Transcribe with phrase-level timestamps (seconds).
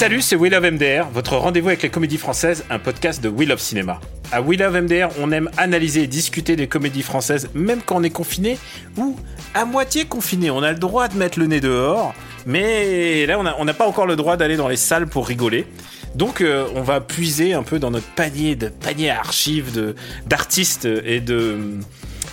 [0.00, 3.46] Salut, c'est We Love MDR, votre rendez-vous avec les comédies françaises, un podcast de We
[3.46, 4.00] Love Cinéma.
[4.32, 8.02] À We Love MDR, on aime analyser et discuter des comédies françaises, même quand on
[8.02, 8.56] est confiné
[8.96, 9.14] ou
[9.52, 10.50] à moitié confiné.
[10.50, 12.14] On a le droit de mettre le nez dehors,
[12.46, 15.66] mais là, on n'a pas encore le droit d'aller dans les salles pour rigoler.
[16.14, 19.94] Donc, euh, on va puiser un peu dans notre panier de panier à archives
[20.26, 21.58] d'artistes et de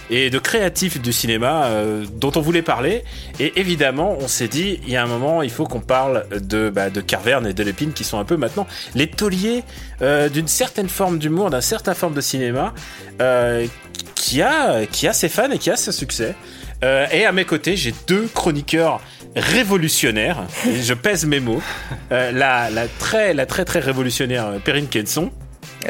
[0.10, 3.04] et de créatifs du cinéma euh, dont on voulait parler.
[3.40, 6.70] Et évidemment, on s'est dit, il y a un moment, il faut qu'on parle de,
[6.70, 9.64] bah, de Carverne et de Lépine, qui sont un peu maintenant les tauliers
[10.02, 12.74] euh, d'une certaine forme d'humour, d'un certain forme de cinéma,
[13.22, 13.68] euh,
[14.16, 16.36] qui, a, qui a ses fans et qui a ses succès.
[16.84, 19.02] et à mes côtés, j'ai deux chroniqueurs
[19.36, 20.44] révolutionnaires,
[20.82, 21.62] je pèse mes mots.
[22.10, 25.32] la, la, très, la très très révolutionnaire Perrine Kenson.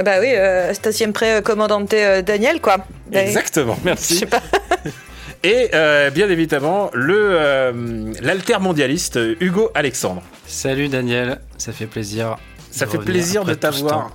[0.04, 2.78] Bah oui, euh, station pré commandante euh, Daniel, quoi.
[3.12, 4.16] Exactement, merci.
[4.16, 4.42] Je sais pas.
[5.44, 10.24] Et euh, bien évidemment, le l'altermondialiste Hugo Alexandre.
[10.48, 12.38] Salut Daniel, ça fait plaisir.
[12.72, 14.12] Ça fait plaisir de t'avoir.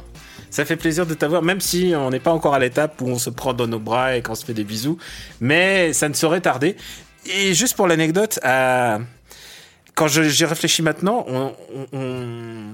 [0.51, 3.19] Ça fait plaisir de t'avoir, même si on n'est pas encore à l'étape où on
[3.19, 4.99] se prend dans nos bras et qu'on se fait des bisous.
[5.41, 6.77] Mais ça ne saurait tarder.
[7.25, 11.53] Et juste pour l'anecdote, quand j'y réfléchis maintenant, on,
[11.93, 12.73] on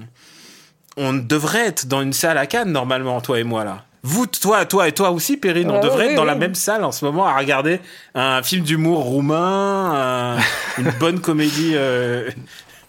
[0.97, 3.83] devrait être dans une salle à Cannes normalement, toi et moi là.
[4.01, 6.91] Vous, toi, toi et toi aussi, Perrine, on devrait être dans la même salle en
[6.91, 7.81] ce moment à regarder
[8.15, 10.37] un film d'humour roumain,
[10.77, 11.73] une bonne comédie.
[11.75, 12.29] Euh,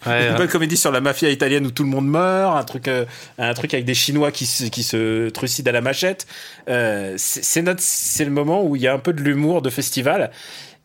[0.06, 0.34] une hein.
[0.36, 3.04] bonne comédie sur la mafia italienne où tout le monde meurt, un truc, euh,
[3.38, 6.26] un truc avec des Chinois qui se, qui se trucident à la machette.
[6.68, 9.68] Euh, c'est notre, c'est le moment où il y a un peu de l'humour de
[9.68, 10.30] festival.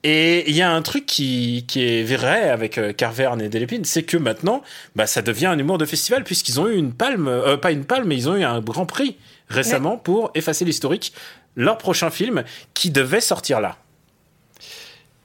[0.07, 3.85] Et il y a un truc qui, qui est vrai avec euh, Carverne et Delépine,
[3.85, 4.61] c'est que maintenant,
[4.95, 7.85] bah, ça devient un humour de festival puisqu'ils ont eu une palme, euh, pas une
[7.85, 9.17] palme, mais ils ont eu un grand prix
[9.49, 11.11] récemment pour effacer l'historique,
[11.55, 12.43] leur prochain film
[12.75, 13.79] qui devait sortir là.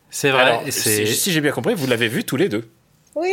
[0.09, 0.71] C'est vrai.
[0.71, 2.67] si j'ai bien compris, vous l'avez vu tous les deux.
[3.15, 3.29] Oui.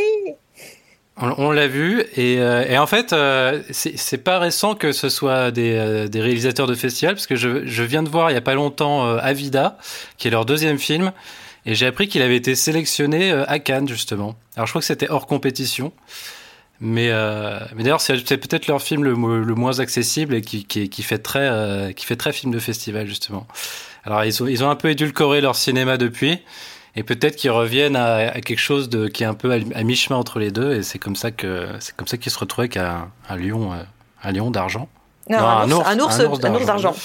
[1.19, 5.50] On, l'a vu et, euh, et, en fait euh, c'est pas récent que ce soit
[5.50, 8.38] des, euh, des, réalisateurs de festival parce que je, je, viens de voir il y
[8.38, 9.79] a pas longtemps Avida
[10.17, 11.11] qui est leur deuxième film
[11.66, 14.35] et j'ai appris qu'il avait été sélectionné à Cannes justement.
[14.55, 15.91] Alors je crois que c'était hors compétition.
[16.79, 17.11] Mais,
[17.75, 21.17] mais d'ailleurs, c'est peut-être leur film le, le, moins accessible et qui, qui, qui fait
[21.17, 23.47] très, qui fait très film de festival justement.
[24.03, 26.39] Alors ils ont, ils ont un peu édulcoré leur cinéma depuis,
[26.97, 30.40] et peut-être qu'ils reviennent à, quelque chose de, qui est un peu à, mi-chemin entre
[30.40, 33.12] les deux et c'est comme ça que c'est comme ça qu'ils se retrouvent avec un,
[33.38, 33.84] lion euh,
[34.24, 34.90] un lion d'argent.
[35.30, 36.96] Non, un, ours, un, ours, un ours d'argent.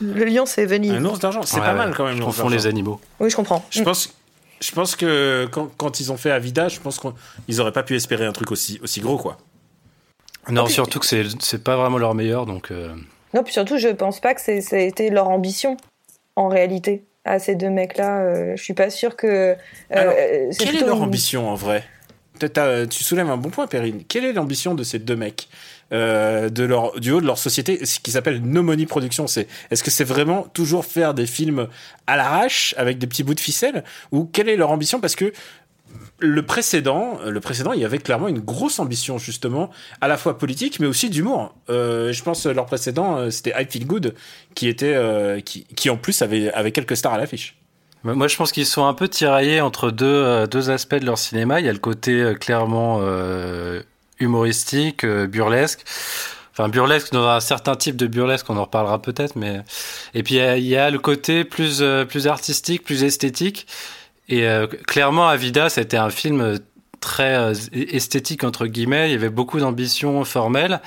[0.00, 0.90] le lion c'est Venise.
[0.90, 3.00] Un ours d'argent c'est pas mal quand même je confonds les animaux.
[3.20, 3.64] Oui je comprends.
[3.70, 4.12] Je pense
[4.60, 7.94] je pense que quand, quand ils ont fait Avida je pense qu'ils auraient pas pu
[7.94, 9.38] espérer un truc aussi aussi gros quoi.
[10.48, 12.92] Non surtout que c'est c'est pas vraiment leur meilleur donc euh.
[13.32, 15.76] non puis surtout je pense pas que c'était leur ambition
[16.34, 18.20] en réalité à ces deux mecs-là.
[18.20, 19.56] Euh, je suis pas sûr que.
[19.94, 21.84] Euh, quelle est leur ambition en vrai
[22.38, 24.02] Tu soulèves un bon point, Perrine.
[24.08, 25.48] Quelle est l'ambition de ces deux mecs
[25.92, 29.48] euh, de leur, du haut de leur société, ce qui s'appelle No Money Production C'est
[29.72, 31.66] est-ce que c'est vraiment toujours faire des films
[32.06, 33.82] à l'arrache avec des petits bouts de ficelle
[34.12, 35.32] ou quelle est leur ambition Parce que
[36.20, 39.70] le précédent, le précédent, il y avait clairement une grosse ambition justement,
[40.00, 41.54] à la fois politique mais aussi d'humour.
[41.68, 44.14] Euh, je pense leur précédent, euh, c'était I Feel Good,
[44.54, 47.56] qui était, euh, qui, qui, en plus avait, avait quelques stars à l'affiche.
[48.02, 51.60] Moi, je pense qu'ils sont un peu tiraillés entre deux, deux aspects de leur cinéma.
[51.60, 53.02] Il y a le côté clairement
[54.18, 55.84] humoristique, burlesque.
[56.52, 59.60] Enfin, burlesque dans un certain type de burlesque, on en reparlera peut-être, mais
[60.14, 63.66] et puis il y, a le côté plus plus artistique, plus esthétique.
[64.30, 66.60] Et euh, clairement, Avida, c'était un film
[67.00, 69.08] très euh, esthétique, entre guillemets.
[69.08, 70.80] Il y avait beaucoup d'ambition formelle.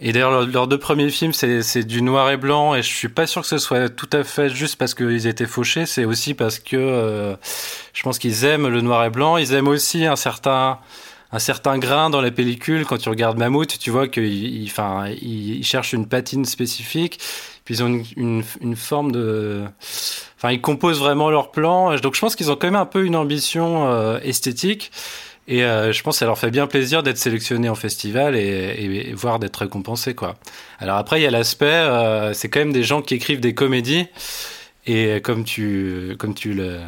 [0.00, 3.26] Et d'ailleurs, leurs deux premiers films, c'est du noir et blanc, et je suis pas
[3.26, 5.86] sûr que ce soit tout à fait juste parce qu'ils étaient fauchés.
[5.86, 7.34] C'est aussi parce que euh,
[7.94, 9.38] je pense qu'ils aiment le noir et blanc.
[9.38, 10.80] Ils aiment aussi un certain
[11.32, 12.84] un certain grain dans la pellicule.
[12.84, 17.18] Quand tu regardes Mammouth, tu vois qu'ils enfin, ils cherchent une patine spécifique.
[17.64, 19.64] Puis ils ont une, une, une forme de
[20.38, 21.96] Enfin, ils composent vraiment leur plan.
[21.96, 24.92] Donc, je pense qu'ils ont quand même un peu une ambition euh, esthétique.
[25.48, 29.08] Et euh, je pense que ça leur fait bien plaisir d'être sélectionnés en festival et,
[29.08, 30.34] et, voire d'être récompensés, quoi.
[30.80, 33.54] Alors après, il y a l'aspect, euh, c'est quand même des gens qui écrivent des
[33.54, 34.06] comédies.
[34.86, 36.78] Et comme tu, comme tu le,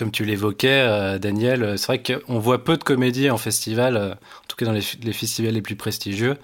[0.00, 4.46] comme tu l'évoquais, euh, Daniel, c'est vrai qu'on voit peu de comédies en festival, en
[4.48, 6.38] tout cas dans les, festivals les plus prestigieux.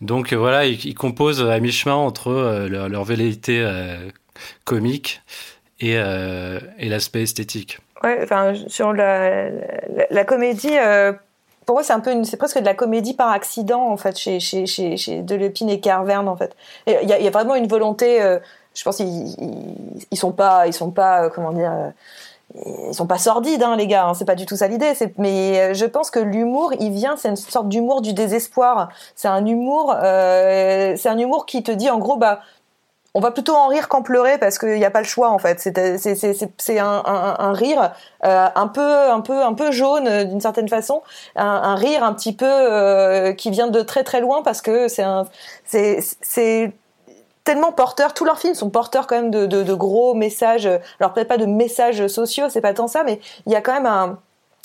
[0.00, 3.66] Donc voilà, ils, composent à mi-chemin entre leur, leur, velléité
[4.64, 5.22] comique
[5.80, 5.96] et,
[6.78, 7.78] l'aspect esthétique.
[8.02, 9.50] Ouais, enfin, sur la,
[10.26, 10.76] comédie,
[11.66, 14.40] pour moi, c'est un peu, c'est presque de la comédie par accident en fait chez
[14.40, 16.54] chez chez, chez et Carverne en fait.
[16.86, 18.20] Il y a, vraiment une volonté.
[18.22, 18.38] Euh,
[18.74, 19.34] je pense qu'ils
[20.10, 21.72] ils, sont pas, ils sont pas, euh, comment dire.
[22.56, 24.06] Euh, ils sont pas sordides, hein, les gars.
[24.06, 24.92] Hein, c'est pas du tout ça l'idée.
[25.18, 28.88] Mais je pense que l'humour, il vient, c'est une sorte d'humour du désespoir.
[29.16, 32.40] C'est un humour, euh, c'est un humour qui te dit, en gros, bah,
[33.14, 35.38] on va plutôt en rire qu'en pleurer parce qu'il n'y a pas le choix en
[35.38, 35.60] fait.
[35.60, 37.92] C'est un, un, un, rire
[38.24, 41.02] euh, un peu un peu un peu jaune euh, d'une certaine façon,
[41.36, 45.04] un, rire un petit peu euh, qui vient de très très loin parce que c'est
[46.20, 46.72] c'est
[47.44, 48.14] tellement porteur.
[48.14, 50.68] Tous leurs films sont porteurs quand même de, gros messages.
[50.98, 53.74] Alors peut-être pas de messages sociaux, c'est pas tant ça, mais il y a quand
[53.74, 54.18] même un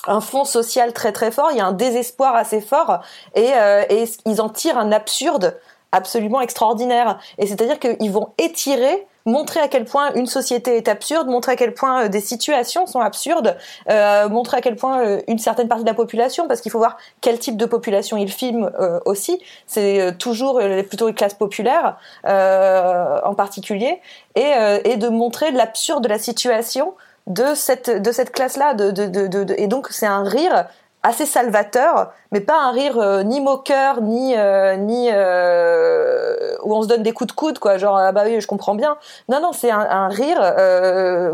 [0.08, 3.02] un fond social très très fort, il y a un désespoir assez fort
[3.36, 5.60] et, euh, et ils en tirent un absurde
[5.92, 7.20] absolument extraordinaire.
[7.38, 11.56] Et c'est-à-dire qu'ils vont étirer montrer à quel point une société est absurde, montrer à
[11.56, 13.58] quel point euh, des situations sont absurdes,
[13.90, 16.80] euh, montrer à quel point euh, une certaine partie de la population, parce qu'il faut
[16.80, 18.72] voir quel type de population ils filment
[19.06, 24.02] aussi, c'est toujours plutôt les classes populaires en particulier,
[24.36, 24.52] et,
[24.86, 26.94] et de montrer l'absurde de la situation
[27.28, 30.66] de cette de cette classe-là, de, de, de, et donc c'est un rire
[31.02, 36.82] assez salvateur, mais pas un rire euh, ni moqueur, ni euh, ni euh, où on
[36.82, 37.78] se donne des coups de coude, quoi.
[37.78, 38.98] Genre ah bah oui, je comprends bien.
[39.30, 40.42] Non non, c'est un, un, rire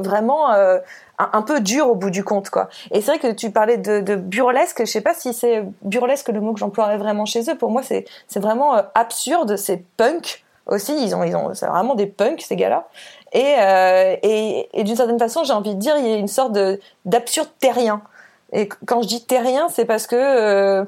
[0.02, 0.82] vraiment un,
[1.18, 2.70] un, peu dur au bout du compte, quoi.
[2.92, 4.82] Et c'est vrai que tu parlais de, de burlesque.
[4.82, 7.58] Je sais pas si c'est burlesque le mot que j'emploierais vraiment chez eux.
[7.58, 10.96] Pour moi, c'est c'est vraiment absurde, c'est punk aussi.
[10.96, 12.88] Ils ont ils ont c'est vraiment des punks ces gars-là.
[13.34, 13.56] Et,
[14.24, 16.80] et, et d'une certaine façon, j'ai envie de dire, il y a une sorte de
[17.06, 18.02] d'absurde terrien.
[18.56, 20.86] Et quand je dis terrien, c'est parce que euh,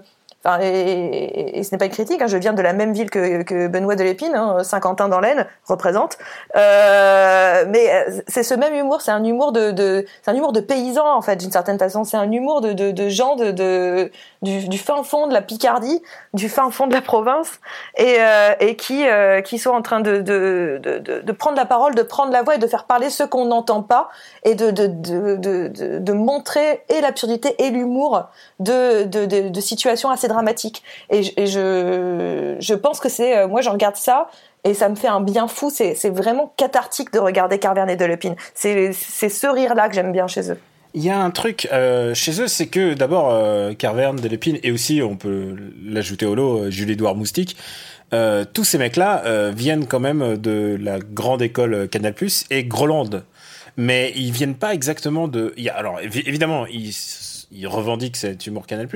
[0.62, 3.96] et, ce n'est pas une critique, hein, je viens de la même ville que, Benoît
[3.96, 6.18] de Lépine, hein, Saint-Quentin dans l'Aisne, représente.
[6.56, 10.54] Euh, mais euh, c'est ce même humour, c'est un humour de, de c'est un humour
[10.54, 12.06] de paysans en fait, d'une certaine façon.
[12.06, 14.12] C'est un humour de, de, de gens de, de
[14.42, 16.02] du, fin fond de la Picardie,
[16.34, 17.60] du fin fond de la province,
[17.98, 21.96] et, euh, et qui euh, qui sont en train de, de, de, prendre la parole,
[21.96, 24.10] de prendre la voix et de faire parler ceux qu'on n'entend pas,
[24.44, 28.24] et de, de, montrer et l'absurdité et l'humour
[28.60, 30.84] de, de, situations assez dramatique.
[31.10, 34.30] Et, je, je pense que c'est, euh, moi, je regarde ça
[34.64, 35.70] et ça me fait un bien fou.
[35.70, 38.36] C'est, vraiment cathartique de regarder Carverne et Delépine.
[38.54, 40.60] C'est ce rire-là que j'aime bien chez eux.
[40.98, 44.72] Il y a un truc euh, chez eux, c'est que d'abord euh, Carverne, Delépine et
[44.72, 45.56] aussi on peut
[45.86, 47.56] l'ajouter au lot euh, Julie-Édouard Moustique.
[48.10, 52.16] tous ces mecs-là viennent quand même de la grande école Canal+
[52.50, 53.22] et Groland,
[53.76, 55.54] mais ils viennent pas exactement de.
[55.76, 56.96] Alors évidemment ils
[57.52, 58.88] il revendique cet humour Canal+,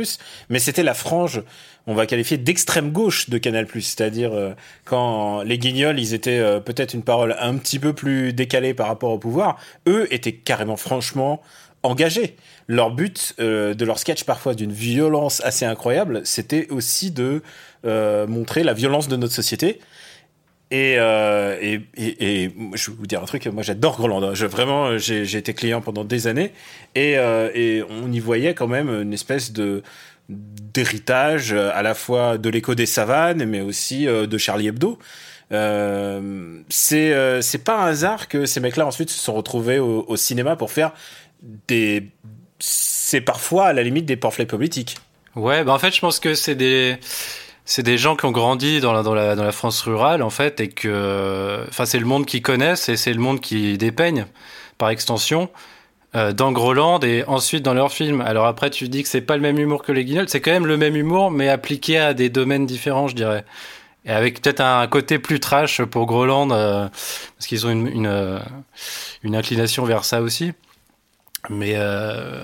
[0.50, 1.44] mais c'était la frange,
[1.88, 4.54] on va qualifier d'extrême gauche de Canal+, c'est-à-dire euh,
[4.86, 8.88] quand les Guignols, ils étaient euh, peut-être une parole un petit peu plus décalée par
[8.88, 9.58] rapport au pouvoir,
[9.88, 11.42] eux étaient carrément franchement
[11.84, 12.36] engagés.
[12.68, 17.42] Leur but euh, de leur sketch, parfois d'une violence assez incroyable, c'était aussi de
[17.84, 19.80] montrer la violence de notre société
[20.74, 24.34] euh, et, et, et, je vais vous dire un truc, moi j'adore Groland.
[24.34, 26.54] Je, vraiment, j'ai été client pendant des années
[26.96, 29.84] et, euh, et on y voyait quand même une espèce de
[30.30, 34.98] d'héritage à la fois de l'écho des savanes, mais aussi euh, de Charlie Hebdo.
[35.52, 40.16] Euh, c'est euh, c'est pas un hasard que ces mecs-là ensuite se sont retrouvés au
[40.16, 40.94] cinéma pour faire
[42.60, 44.98] C'est parfois à la limite des pamphlets politiques.
[45.36, 46.98] Ouais, bah en fait, je pense que c'est des
[47.66, 50.30] c'est des gens qui ont grandi dans la, dans la, dans la France rurale, en
[50.30, 54.26] fait, et que, enfin, c'est le monde qu'ils connaissent et c'est le monde qui dépeignent,
[54.78, 55.50] par extension,
[56.16, 58.20] euh, dans Groland et ensuite dans leurs films.
[58.20, 60.52] Alors après, tu dis que c'est pas le même humour que les Guignols, c'est quand
[60.52, 63.46] même le même humour, mais appliqué à des domaines différents, je dirais.
[64.06, 66.90] Et avec peut-être un côté plus trash pour Groland, euh,
[67.38, 68.40] parce qu'ils ont une, une, euh,
[69.24, 70.52] une, inclination vers ça aussi.
[71.50, 72.44] Mais euh,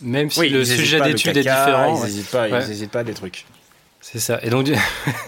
[0.00, 1.96] même si le sujet d'étude est différent.
[1.96, 3.46] Ils n'hésitent pas, ils hésitent pas à des trucs.
[4.00, 4.40] C'est ça.
[4.42, 4.68] Et donc,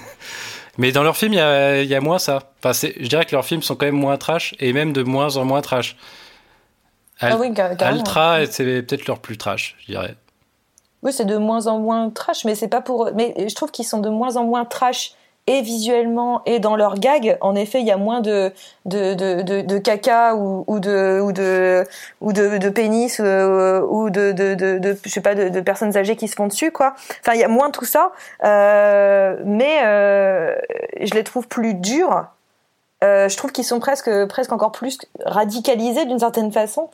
[0.78, 2.50] mais dans leurs films, il y a, y a, moins ça.
[2.62, 5.36] Enfin, je dirais que leurs films sont quand même moins trash et même de moins
[5.36, 5.96] en moins trash.
[7.20, 10.16] ah oui, Altra, c'est peut-être leur plus trash, je dirais.
[11.02, 13.10] Oui, c'est de moins en moins trash, mais c'est pas pour.
[13.14, 15.12] Mais je trouve qu'ils sont de moins en moins trash
[15.46, 18.52] et visuellement et dans leurs gags, en effet, il y a moins de
[18.86, 21.84] de, de, de, de caca ou, ou, de ou de
[22.20, 26.16] ou de, de pénis euh, ou de, de, de, je sais pas de, personnes âgées
[26.16, 26.94] qui se font dessus quoi.
[27.20, 28.12] Enfin, il y a moins tout ça,
[28.44, 30.54] euh, mais euh,
[31.00, 32.26] je les trouve plus durs
[33.02, 34.96] je trouve qu'ils sont presque, presque encore plus
[35.26, 36.88] radicalisés d'une certaine façon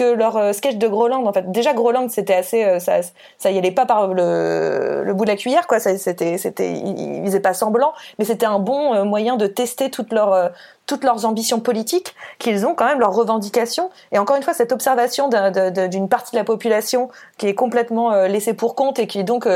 [0.00, 1.50] que leur euh, sketch de Groland en fait.
[1.52, 3.00] Déjà Groland c'était assez euh, ça
[3.36, 5.78] ça y allait pas par le, bout de la cuillère quoi.
[5.78, 10.12] C'était c'était ils faisaient pas semblant mais c'était un bon euh, moyen de tester toutes
[10.12, 10.52] leurs
[10.86, 13.90] toutes leurs ambitions politiques qu'ils ont quand même leurs revendications.
[14.10, 18.54] Et encore une fois cette observation d'une partie de la population qui est complètement laissée
[18.54, 19.46] pour compte et qui donc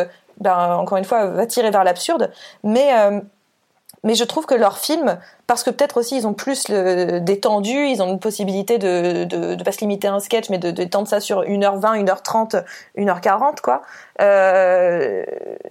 [0.40, 2.30] ben, encore une fois va tirer vers l'absurde.
[2.64, 2.92] Mais
[4.04, 7.86] mais je trouve que leurs films, parce que peut-être aussi ils ont plus le, détendu,
[7.86, 10.70] ils ont une possibilité de de, de pas se limiter à un sketch, mais de,
[10.70, 12.62] de tendre ça sur 1h20, 1h30,
[12.96, 13.82] 1h40, quoi.
[14.20, 15.24] Euh,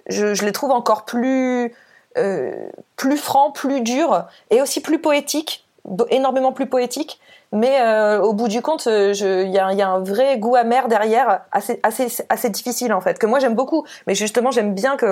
[0.08, 1.74] je, je, les trouve encore plus
[2.18, 5.66] euh, plus francs, plus durs et aussi plus poétiques,
[6.10, 7.20] énormément plus poétiques
[7.54, 10.88] mais euh, au bout du compte, euh, il y, y, a un vrai goût amer
[10.88, 13.86] derrière, assez, assez, difficile en fait, que moi j'aime beaucoup.
[14.08, 15.06] Mais justement, j'aime bien que,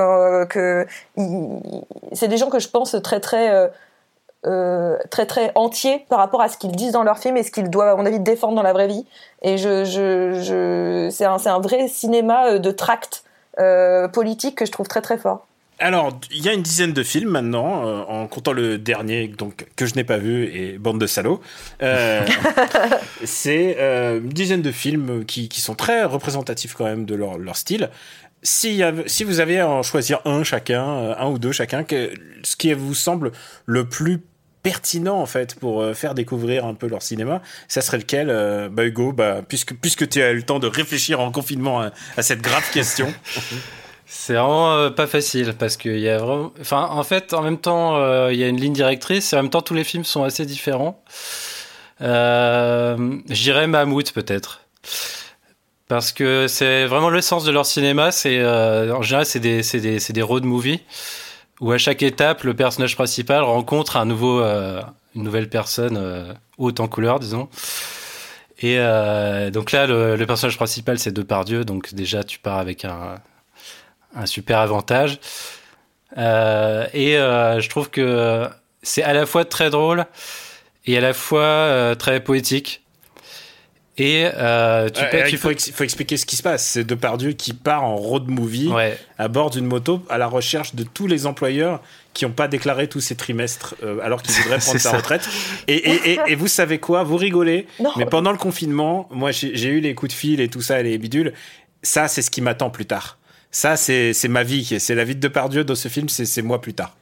[0.58, 0.86] euh,
[2.14, 3.70] c'est des gens que je pense très très
[4.48, 7.52] euh, très très entiers par rapport à ce qu'ils disent dans leurs films et ce
[7.52, 9.06] qu'ils doivent à mon avis défendre dans la vraie vie.
[9.44, 13.24] Et c'est un, un vrai cinéma de tract
[13.60, 15.46] euh, politique que je trouve très très fort.
[15.82, 19.66] Alors, il y a une dizaine de films maintenant, euh, en comptant le dernier, donc
[19.76, 21.42] que je n'ai pas vu et bande de salauds.
[21.82, 22.26] Euh,
[23.24, 27.40] c'est euh, une dizaine de films qui, qui, sont très représentatifs quand même de leur,
[27.40, 27.90] leur style.
[28.44, 31.84] Si, y a, si vous avez à en choisir un chacun, un ou deux chacun,
[31.84, 32.12] que,
[32.44, 33.32] ce qui vous semble
[33.66, 34.20] le plus
[34.62, 38.28] pertinent en fait pour faire découvrir un peu leur cinéma, ça serait lequel
[38.72, 41.92] Bah Hugo, bah, puisque, puisque tu as eu le temps de réfléchir en confinement à,
[42.18, 43.12] à cette grave question.
[44.14, 46.52] C'est vraiment euh, pas facile parce qu'il y a vraiment.
[46.60, 49.44] Enfin, en fait, en même temps, euh, il y a une ligne directrice et en
[49.44, 51.02] même temps, tous les films sont assez différents.
[52.02, 54.64] Euh, J'irais Mammouth peut-être.
[55.88, 58.12] Parce que c'est vraiment le sens de leur cinéma.
[58.12, 60.82] C'est euh, en général c'est des des des road movies
[61.62, 66.90] où à chaque étape le personnage principal rencontre un nouveau une nouvelle personne haute en
[66.90, 67.48] couleur disons.
[68.62, 68.78] Et
[69.52, 73.16] donc là le, le personnage principal c'est Depardieu donc déjà tu pars avec un
[74.16, 75.20] un super avantage.
[76.18, 78.48] Euh, et euh, je trouve que
[78.84, 80.06] c'est à la fois très drôle
[80.86, 82.82] et à la fois euh, très poétique.
[83.98, 84.26] Et
[84.96, 86.66] tu il faut, faut, expliquer ce qui se passe.
[86.66, 88.72] C'est Depardieu qui part en road movie
[89.20, 91.82] à bord d'une moto à la recherche de tous les employeurs
[92.14, 95.30] qui n'ont pas déclaré tous ces trimestres alors qu'ils voudraient prendre sa retraite.
[95.68, 97.04] Et, et, et, vous savez quoi?
[97.04, 100.62] Vous rigolez, mais pendant le confinement, moi j'ai eu les coups de fil et tout
[100.62, 101.34] ça, les bidules.
[101.84, 103.20] Ça, c'est ce qui m'attend plus tard.
[103.52, 104.80] Ça, c'est ma vie.
[104.80, 106.96] C'est la vie de Depardieu dans ce film, c'est moi plus tard.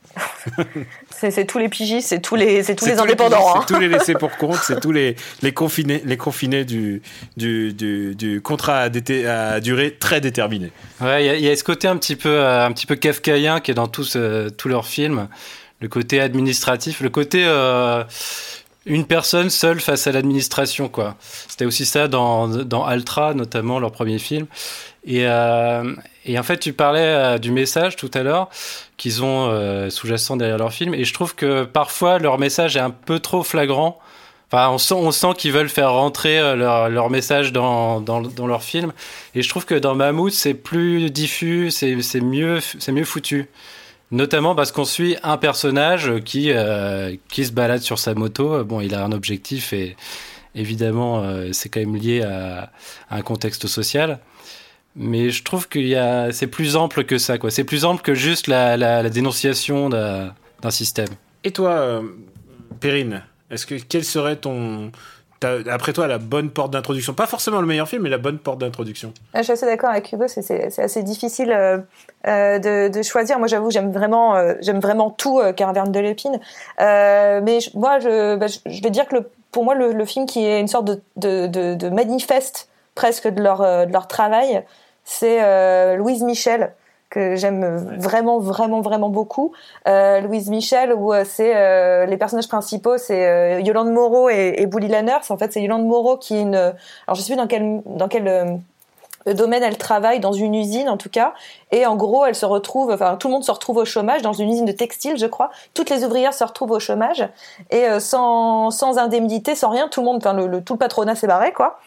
[1.11, 3.61] c'est tous les pigistes, c'est tous les, tous les indépendants.
[3.61, 7.01] C'est tous les laissés pour compte, c'est tous les, les confinés, les confinés du,
[7.37, 10.71] du, du, du contrat à, à, durée très déterminée.
[11.01, 13.59] Ouais, il y, y, a ce côté un petit peu, euh, un petit peu kafkaïen
[13.59, 15.27] qui est dans tous, euh, tous leurs films.
[15.81, 18.03] Le côté administratif, le côté euh,
[18.85, 21.15] une personne seule face à l'administration, quoi.
[21.47, 24.47] C'était aussi ça dans, dans Altra, notamment leur premier film.
[25.05, 25.95] Et, euh,
[26.25, 28.49] et en fait, tu parlais euh, du message tout à l'heure
[28.97, 32.81] qu'ils ont euh, sous-jacent derrière leur film, et je trouve que parfois leur message est
[32.81, 33.99] un peu trop flagrant.
[34.51, 38.03] Enfin, on sent, qu'ils veulent faire rentrer euh, leur, message dans,
[38.47, 38.93] leur film.
[39.35, 42.59] Et je trouve que dans Mammouth, c'est plus diffus, c'est mieux,
[42.89, 43.47] mieux foutu.
[44.11, 48.63] Notamment parce qu'on suit un personnage qui, se balade sur sa moto.
[48.63, 49.95] Bon, il a un objectif et
[50.55, 52.71] évidemment, c'est quand même lié à,
[53.11, 54.19] un contexte social.
[54.99, 57.49] Mais je trouve qu'il y a, c'est plus ample que ça, quoi.
[57.49, 60.33] C'est plus ample que juste la, la, la dénonciation d'un
[60.69, 61.09] système.
[61.43, 62.01] Et toi, euh,
[62.79, 64.91] Perrine, est-ce que quel serait ton
[65.41, 67.13] après toi la bonne porte d'introduction?
[67.13, 69.13] Pas forcément le meilleur film, mais la bonne porte d'introduction.
[69.33, 71.77] Ah, je suis assez d'accord avec Hugo, c'est assez difficile euh,
[72.27, 73.39] euh, de, de, choisir.
[73.39, 76.39] Moi, j'avoue, j'aime vraiment, euh, j'aime vraiment tout euh, Caraverne de l'épine.
[76.81, 80.05] Euh, mais je, moi, je, bah, je, vais dire que le, pour moi, le, le,
[80.05, 84.07] film qui est une sorte de, de, de, de manifeste presque de leur, de leur
[84.07, 84.63] travail,
[85.09, 86.73] c'est Louise Michel
[87.09, 87.65] que j'aime
[87.97, 89.51] vraiment vraiment vraiment beaucoup.
[89.87, 94.55] Euh, Louise Michel où euh, c'est euh, les personnages principaux c'est euh, Yolande Moreau et,
[94.57, 95.25] et Bully Lanners.
[95.29, 98.07] En fait c'est Yolande Moreau qui est une alors je sais plus dans quel dans
[98.07, 98.53] quel euh,
[99.33, 101.33] domaine elle travaille dans une usine en tout cas.
[101.71, 104.33] Et en gros elle se retrouve enfin tout le monde se retrouve au chômage dans
[104.33, 105.49] une usine de textile je crois.
[105.73, 107.27] Toutes les ouvrières se retrouvent au chômage.
[107.71, 111.15] Et sans sans indemnité sans rien tout le monde enfin le, le tout le patronat
[111.15, 111.79] s'est barré quoi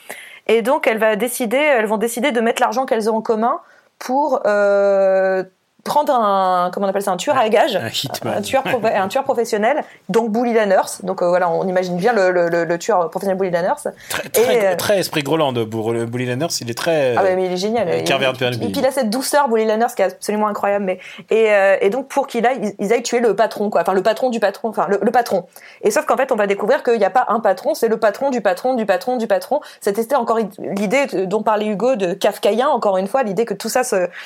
[0.47, 3.61] et donc elle va décider elles vont décider de mettre l'argent qu'elles ont en commun
[3.99, 5.45] pour euh,
[5.85, 7.77] prendre un comment on appelle ça un tueur à gages.
[7.77, 8.39] un, hitman.
[8.39, 12.31] un tueur un tueur professionnel donc Bully Lanners donc euh, voilà on imagine bien le,
[12.31, 16.75] le, le, tueur professionnel Bully Lanners très, très, très esprit Groland Bully Lanners il est
[16.75, 17.89] très ah mais il est génial.
[17.89, 20.99] et, puis il a cette douceur Bully Lanners qui est absolument incroyable mais
[21.31, 21.49] et,
[21.81, 23.83] et donc pour qu'il aille ils, aillent tuer le patron quoi.
[23.83, 25.47] Enfin le patron du patron enfin le, patron.
[25.83, 27.97] Et sauf qu'en fait on va découvrir qu'il n'y a pas un patron c'est le
[27.97, 29.61] patron du patron du patron du patron.
[29.81, 33.83] C'était encore l'idée dont parlait Hugo de kafkaïen encore une fois l'idée que tout ça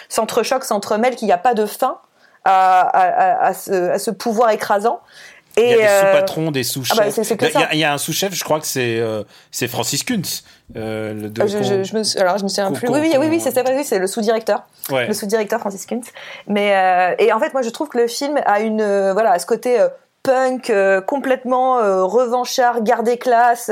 [0.08, 1.98] s'entrechoque s'entremêle qu'il n'y a pas de fin
[2.44, 5.00] à, ce, pouvoir écrasant.
[5.56, 7.18] Et il y a des euh, sous-patrons, des sous-chefs.
[7.72, 9.22] il, y a un sous-chef, je crois que c'est euh,
[9.52, 10.42] c'est Francis Kuntz.
[10.76, 12.88] Euh, le ah, je, je, me, alors je me souviens plus.
[12.88, 16.08] Oui, oui, oui, oui c'est oui, c'est le sous-directeur, le sous-directeur Francis Kuntz.
[16.48, 19.46] Mais et en fait, moi, je trouve que le film a une voilà, à ce
[19.46, 19.78] côté
[20.24, 20.72] punk
[21.06, 21.76] complètement
[22.06, 23.70] revanchard, garde classe,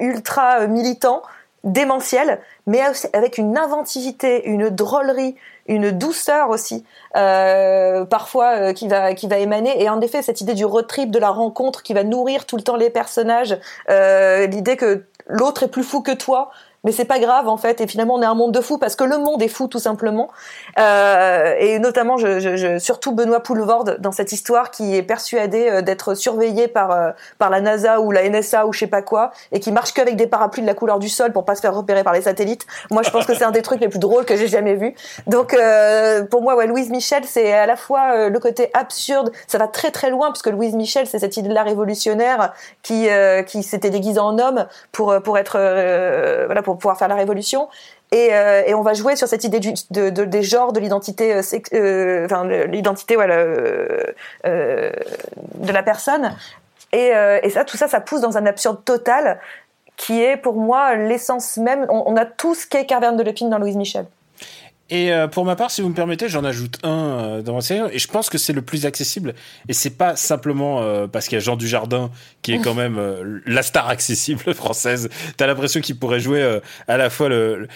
[0.00, 1.22] ultra militant
[1.64, 2.80] démentiel, mais
[3.12, 5.36] avec une inventivité, une drôlerie,
[5.66, 6.84] une douceur aussi,
[7.16, 9.82] euh, parfois euh, qui va qui va émaner.
[9.82, 12.56] Et en effet, cette idée du road trip, de la rencontre, qui va nourrir tout
[12.56, 16.50] le temps les personnages, euh, l'idée que l'autre est plus fou que toi,
[16.84, 17.80] mais c'est pas grave en fait.
[17.80, 19.78] Et finalement on est un monde de fous parce que le monde est fou tout
[19.78, 20.28] simplement.
[20.78, 25.68] Euh, et notamment je, je, je, surtout Benoît Poulvorde dans cette histoire qui est persuadé
[25.68, 29.02] euh, d'être surveillé par euh, par la NASA ou la NSA ou je sais pas
[29.02, 31.60] quoi et qui marche qu'avec des parapluies de la couleur du sol pour pas se
[31.60, 32.66] faire repérer par les satellites.
[32.90, 34.94] Moi je pense que c'est un des trucs les plus drôles que j'ai jamais vu
[35.26, 39.32] donc euh, pour moi ouais Louise Michel c'est à la fois euh, le côté absurde.
[39.46, 43.08] Ça va très très loin parce que Louise Michel c'est cette idée de révolutionnaire qui
[43.46, 45.58] qui s'était déguisée en homme pour pour être
[46.46, 47.68] voilà pour pouvoir faire la révolution.
[48.12, 51.34] Et, euh, et, on va jouer sur cette idée de, de, des genres, de l'identité,
[51.34, 51.42] euh,
[51.74, 54.12] euh l'identité de
[55.72, 56.32] la personne.
[56.92, 57.12] Et,
[57.50, 59.40] ça, tout ça, ça pousse dans un absurde total
[59.96, 61.86] qui est pour moi l'essence même.
[61.88, 64.06] On, on, a tout ce qu'est Carverne de Lépine dans Louise Michel.
[64.90, 67.60] Et euh, pour ma part, si vous me permettez, j'en ajoute un euh, dans ma
[67.60, 69.34] série, et je pense que c'est le plus accessible.
[69.68, 72.10] Et c'est pas simplement euh, parce qu'il y a Jean Dujardin
[72.42, 72.98] qui est quand même
[73.46, 75.10] la star accessible française.
[75.36, 77.68] T'as l'impression qu'il pourrait jouer à la fois le,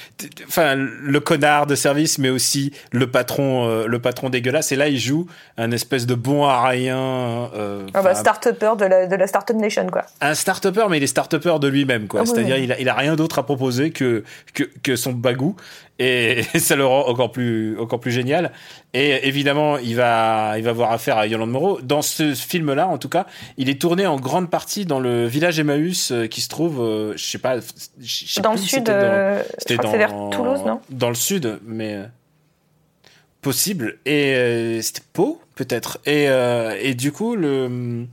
[0.49, 4.73] enfin le, connard de service, mais aussi le patron, le patron dégueulasse.
[4.73, 5.27] Et là, il joue
[5.59, 7.51] un espèce de bon arien.
[7.93, 10.07] ah bah, start-upper de la, de la Startup Nation, quoi.
[10.23, 12.23] Un start-upper, mais il est start-upper de lui-même, quoi.
[12.23, 15.57] Ah C'est-à-dire, il, a, il a rien d'autre à proposer que, que, que son bagou
[15.99, 18.53] et ça le rend encore plus encore plus génial.
[18.93, 21.81] Et évidemment il va il va avoir affaire à Yolande Moreau.
[21.81, 23.27] Dans ce film là en tout cas
[23.57, 27.13] il est tourné en grande partie dans le village Emmaüs euh, qui se trouve euh,
[27.17, 30.81] je sais pas sais dans le sud euh, c'était dans, vers Toulouse non?
[30.91, 31.99] dans le sud mais
[33.41, 33.99] possible.
[34.07, 35.99] Et c'était Pau peut-être.
[36.07, 38.07] Et et du coup le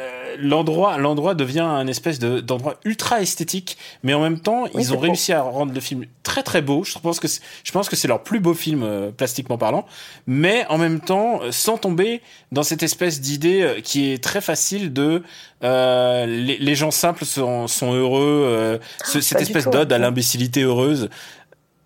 [0.00, 4.94] euh, l'endroit l'endroit devient un espèce de d'endroit ultra esthétique mais en même temps ils
[4.94, 6.84] ont réussi à rendre le film très très beau.
[6.84, 9.86] Je pense que je pense que c'est leur plus beau film euh, plastiquement parlant.
[10.26, 14.92] Mais en même temps euh, sans tomber dans cette espèce d'idée qui est très facile
[14.92, 15.22] de
[15.62, 21.10] les, les, gens simples sont, sont heureux cette espèce d'ode à l'imbécilité heureuse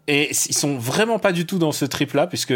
[0.07, 2.55] et ils sont vraiment pas du tout dans ce trip là puisque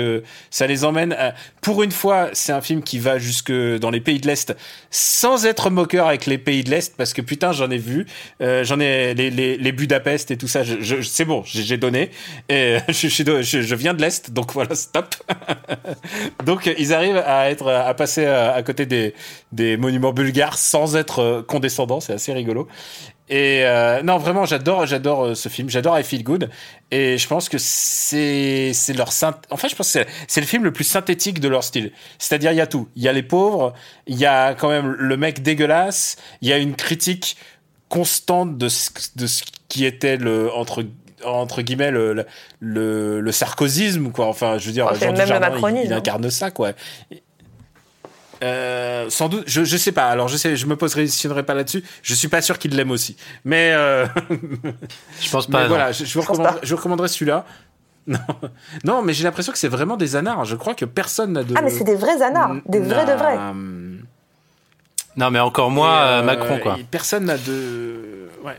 [0.51, 1.35] ça les emmène à...
[1.63, 4.55] pour une fois c'est un film qui va jusque dans les pays de l'est
[4.91, 8.07] sans être moqueur avec les pays de l'est parce que putain j'en ai vu
[8.43, 11.79] euh, j'en ai les, les, les, Budapest et tout ça je, je c'est bon j'ai
[11.79, 12.11] donné
[12.49, 15.15] et je, je, je, viens de l'est donc voilà stop.
[16.45, 19.15] Donc ils arrivent à être à passer à, à côté des
[19.53, 22.69] des monuments bulgares sans être condescendants c'est assez rigolo
[23.31, 25.69] et euh, non, vraiment, j'adore, j'adore euh, ce film.
[25.69, 26.51] J'adore I Feel Good.
[26.91, 29.11] Et je pense que c'est, c'est leur
[29.51, 31.93] En fait, je pense que c'est le film le plus synthétique de leur style.
[32.19, 32.89] C'est-à-dire, il y a tout.
[32.97, 33.75] Il y a les pauvres.
[34.07, 36.17] Il y a quand même le mec dégueulasse.
[36.41, 37.37] Il y a une critique
[37.89, 40.85] constante de ce, de ce qui était le entre
[41.25, 42.27] entre guillemets le,
[42.61, 46.51] le, le, sarkozysme quoi enfin je veux dire oh, Jean Dujardin, il, il, incarne ça
[46.53, 46.73] quoi
[48.43, 50.09] euh, sans doute, je, je sais pas.
[50.09, 51.85] Alors je sais, je me positionnerai pas là-dessus.
[52.03, 53.17] Je suis pas sûr qu'il l'aime aussi.
[53.45, 54.07] Mais euh...
[55.21, 55.67] je pense pas.
[55.69, 57.45] voilà, je, je, vous recommanderais, je recommanderais celui-là.
[58.09, 58.19] Non,
[58.85, 60.47] non, mais j'ai l'impression que c'est vraiment des anards.
[60.47, 61.55] Je crois que personne n'a de.
[61.55, 63.37] Ah, mais c'est des vrais anards, des vrais de vrais.
[65.19, 66.79] Non, mais encore moins euh, Macron, quoi.
[66.91, 68.31] Personne n'a de.
[68.45, 68.59] Ouais.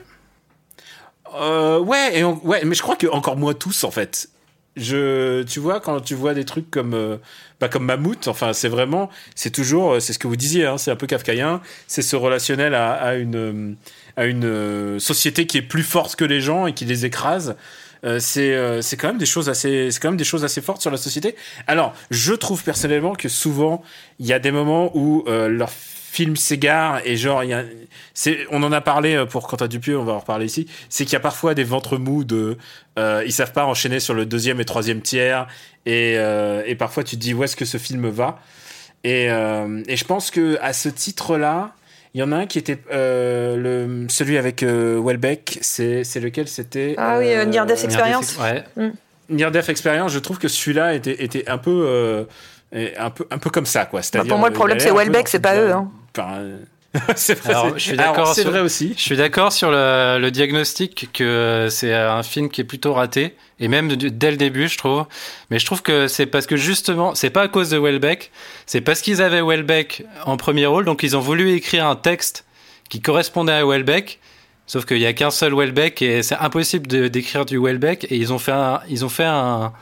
[1.36, 4.30] Euh, ouais, et ouais, mais je crois que encore moins tous, en fait.
[4.76, 7.18] Je, tu vois, quand tu vois des trucs comme, euh,
[7.60, 10.78] bah, comme Mammouth, enfin, c'est vraiment, c'est toujours, euh, c'est ce que vous disiez, hein,
[10.78, 13.76] c'est un peu kafkaïen, c'est ce relationnel à, à une,
[14.16, 17.56] à une euh, société qui est plus forte que les gens et qui les écrase.
[18.06, 20.82] Euh, c'est c'est quand même des choses assez c'est quand même des choses assez fortes
[20.82, 21.36] sur la société.
[21.68, 23.84] Alors, je trouve personnellement que souvent
[24.20, 25.70] il y a des moments où leur
[26.12, 27.64] film s'égare et genre il y a
[28.14, 31.06] c'est on en a parlé euh, pour Quentin Dupieux on va en reparler ici c'est
[31.06, 32.58] qu'il y a parfois des ventres mous de
[32.98, 35.48] euh, ils savent pas enchaîner sur le deuxième et troisième tiers
[35.86, 38.40] et, euh, et parfois tu te dis où est-ce que ce film va?
[39.04, 41.74] Et, euh, et je pense que à ce titre là
[42.16, 46.20] il y en a un qui était euh, le celui avec euh, Welbeck c'est c'est
[46.20, 46.48] lequel?
[46.48, 48.38] C'était Ah oui, euh, Near Death Experience.
[48.40, 48.64] Ouais.
[49.30, 52.24] Near Death Experience je trouve que celui-là était était un peu euh,
[52.98, 55.28] un peu un peu comme ça quoi c'est-à-dire Bah, pour moi, le problème, c'est Welbeck,
[55.28, 55.90] c'est ce pas eux, hein.
[57.16, 59.54] C'est vrai, Alors, c'est- je suis alors, d'accord c'est sur- vrai aussi Je suis d'accord
[59.54, 64.32] sur le, le diagnostic que c'est un film qui est plutôt raté, et même dès
[64.32, 65.06] le début, je trouve.
[65.52, 68.32] Mais je trouve que c'est parce que justement, c'est pas à cause de Welbeck,
[68.66, 72.44] c'est parce qu'ils avaient Welbeck en premier rôle, donc ils ont voulu écrire un texte
[72.90, 74.20] qui correspondait à Welbeck.
[74.66, 78.06] Sauf qu'il y a qu'un seul Welbeck et c'est impossible de- d'écrire du Welbeck.
[78.12, 79.74] Et ils ont fait un, ils ont fait un,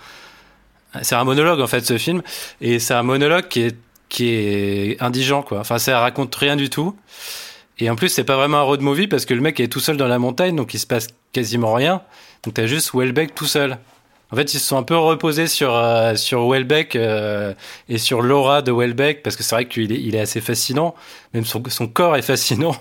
[1.02, 2.22] c'est un monologue en fait ce film,
[2.60, 3.76] et c'est un monologue qui est
[4.10, 5.60] qui est indigent quoi.
[5.60, 6.96] Enfin, ça raconte rien du tout.
[7.80, 9.80] Et en plus, c'est pas vraiment un road movie parce que le mec est tout
[9.80, 12.02] seul dans la montagne, donc il se passe quasiment rien.
[12.44, 13.78] Donc t'as juste Welbeck tout seul.
[14.32, 17.54] En fait, ils se sont un peu reposés sur euh, sur Welbeck euh,
[17.88, 20.96] et sur l'aura de Welbeck parce que c'est vrai qu'il est, il est assez fascinant,
[21.34, 22.76] même son, son corps est fascinant.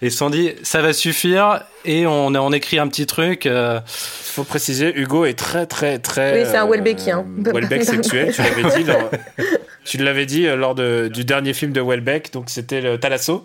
[0.00, 3.44] Et ils se sont dit ça va suffire et on on écrit un petit truc.
[3.44, 7.26] euh, faut préciser Hugo est très très très Oui, c'est un Welbeckien.
[7.44, 9.10] Welbeck sexuel tu l'avais dit lors,
[9.84, 13.44] tu l'avais dit euh, lors de, du dernier film de Welbeck donc c'était le Talasso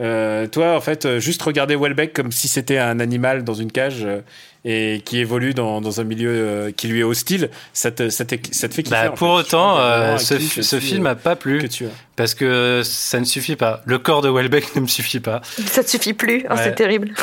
[0.00, 3.70] Euh, toi en fait euh, juste regarder Welbeck comme si c'était un animal dans une
[3.70, 4.20] cage euh,
[4.64, 8.24] et qui évolue dans, dans un milieu euh, qui lui est hostile ça te, ça
[8.24, 9.46] te, ça te fait kiffer bah, pour fait.
[9.46, 11.88] Autant, euh, ce, film euh, a pas plu que tu as.
[12.16, 13.82] parce que ça ne suffit pas.
[13.86, 15.40] Le corps de Welbeck ne me suffit pas.
[15.66, 16.60] Ça te suffit plus, Oh, Ouais.
[16.64, 17.12] c'est terrible.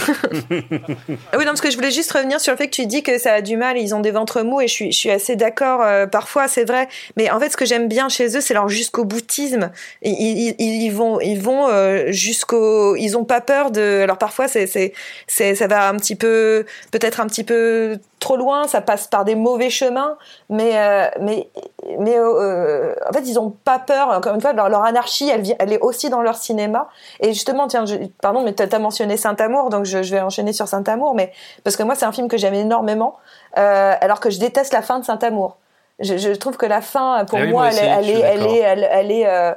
[1.32, 3.04] Ah oui, non, parce que je voulais juste revenir sur le fait que tu dis
[3.04, 5.12] que ça a du mal, ils ont des ventres mous, et je suis, je suis
[5.12, 5.82] assez d'accord.
[5.82, 8.68] euh, parfois, c'est vrai, mais en fait, ce que j'aime bien chez eux, c'est leur
[8.70, 9.72] jusqu'au boutisme.
[10.02, 14.02] Ils, ils, vont, ils vont euh, jusqu'au, ils ont pas peur de.
[14.02, 14.94] Alors parfois, c'est, c'est,
[15.28, 19.24] c'est, ça va un petit peu, peut-être un petit peu trop loin, ça passe par
[19.24, 20.18] des mauvais chemins,
[20.50, 21.48] mais, euh, mais,
[22.00, 24.10] mais euh, en fait, ils ont pas peur.
[24.10, 26.90] Encore une fois, leur, leur anarchie, elle, elle est aussi dans leur cinéma.
[27.22, 30.52] Et justement, tiens, je- pardon, mais tu as mentionné Saint-Amour, donc je, je vais enchaîner
[30.52, 31.32] sur Saint-Amour, mais
[31.64, 33.16] parce que moi, c'est un film que j'aime énormément,
[33.58, 35.56] euh, alors que je déteste la fin de Saint-Amour.
[36.02, 38.10] Je, je trouve que la fin, pour Ah oui, moi, moi elle, est- aussi, elle,
[38.10, 39.54] est, elle est, elle, elle est, euh,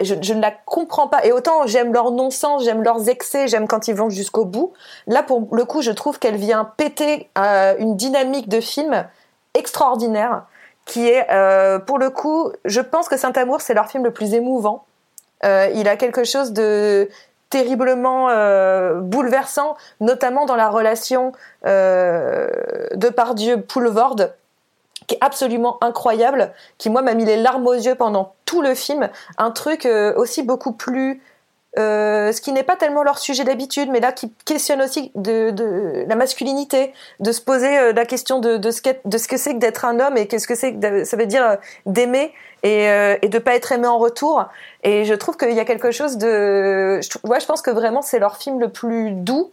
[0.00, 1.24] je, ne la comprends pas.
[1.24, 4.72] Et autant j'aime leur non-sens, j'aime leurs excès, j'aime quand ils vont jusqu'au bout.
[5.06, 9.06] Là, pour le coup, je trouve qu'elle vient péter euh, une dynamique de film
[9.54, 10.44] extraordinaire
[10.86, 14.34] qui est, euh, pour le coup, je pense que Saint-Amour, c'est leur film le plus
[14.34, 14.84] émouvant.
[15.44, 17.08] Euh, il a quelque chose de
[17.48, 18.28] terriblement
[19.00, 21.32] bouleversant, notamment dans la relation
[21.64, 24.32] de Pardieu-Poulvorde,
[25.10, 28.76] qui est absolument incroyable, qui moi m'a mis les larmes aux yeux pendant tout le
[28.76, 29.08] film.
[29.38, 31.20] Un truc euh, aussi beaucoup plus
[31.78, 36.04] euh, ce qui n'est pas tellement leur sujet d'habitude, mais là qui questionne aussi de,
[36.06, 39.98] la masculinité, de se poser euh, la question de, ce que c'est que d'être un
[39.98, 42.84] homme et qu'est-ce que c'est que ça veut dire d'aimer et,
[43.22, 44.44] et de pas être aimé en retour.
[44.84, 48.02] Et je trouve qu'il y a quelque chose de, je, ouais, je pense que vraiment
[48.02, 49.50] c'est leur film le plus doux.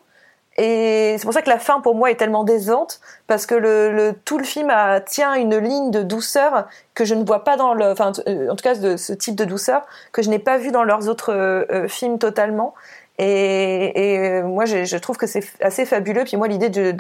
[0.58, 3.91] Et c'est pour ça que la fin pour moi est tellement décevante parce que le,
[3.91, 7.58] le tout le film a, tient une ligne de douceur que je ne vois pas
[7.58, 10.39] dans le, enfin euh, en tout cas de ce type de douceur que je n'ai
[10.39, 12.74] pas vu dans leurs autres euh, euh, films totalement.
[13.20, 16.24] Et, et moi, je, je trouve que c'est assez fabuleux.
[16.24, 16.93] Puis moi, l'idée du,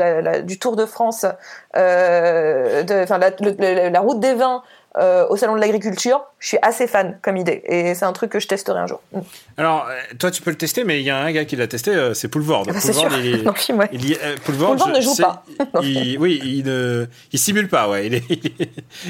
[0.43, 1.27] du Tour de France,
[1.75, 4.63] euh, de, enfin la, la route des vins
[4.99, 7.61] euh, au salon de l'agriculture, je suis assez fan comme idée.
[7.65, 9.01] Et c'est un truc que je testerai un jour.
[9.13, 9.19] Mm.
[9.57, 11.67] alors euh, toi tu peux le tester mais il y a un gars qui l'a
[11.67, 13.03] testé euh, c'est Poulvord Ah bah, c'est sûr.
[13.03, 13.89] Poulvord, il est- Dans le film, ouais.
[13.91, 15.43] Il y, euh, Poulvord, Poulvord je ne joue pas.
[15.81, 18.07] il- oui, il ne, il simule pas, ouais.
[18.07, 18.23] Il, est,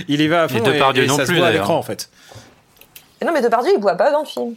[0.08, 0.58] il y va à fond.
[0.58, 2.10] Et Depardieu et, et non ça se plus, voit à l'écran, en fait.
[3.21, 4.54] Et non, mais Depardieu, il voit pas dans le film.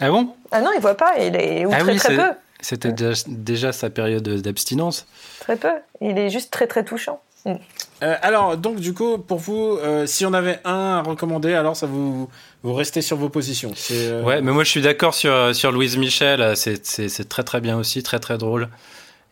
[0.00, 0.28] Ah bon?
[0.52, 1.14] Ah non, il voit pas.
[1.18, 5.06] Il est ou Ah très oui, très peu, C'était déjà, déjà sa période d'abstinence.
[5.40, 5.72] très peu.
[6.00, 7.20] Il est juste très très touchant.
[7.46, 11.76] Euh, alors, donc, du coup, pour vous, euh, si on avait un à recommander, alors
[11.76, 12.28] ça vous,
[12.62, 13.72] vous restez sur vos positions.
[13.90, 17.60] Euh, Ouais, mais moi je suis d'accord sur, sur Louise Michel, euh, c'est- très très
[17.60, 18.68] bien aussi, très très drôle.